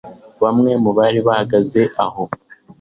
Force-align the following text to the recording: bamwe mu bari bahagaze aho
bamwe 0.43 0.71
mu 0.83 0.91
bari 0.97 1.19
bahagaze 1.27 1.81
aho 2.05 2.23